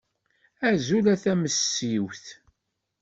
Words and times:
Azul 0.67 1.05
a 1.13 1.15
tamessiwt! 1.23 2.25